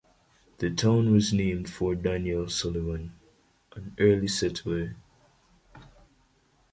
[0.57, 3.13] The town was named for Daniel Sullivan,
[3.75, 4.95] an early settler.